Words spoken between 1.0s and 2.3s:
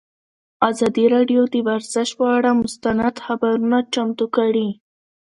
راډیو د ورزش پر